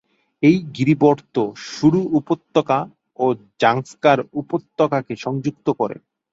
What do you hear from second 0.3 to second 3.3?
এই গিরিবর্ত্ম সুরু উপত্যকা ও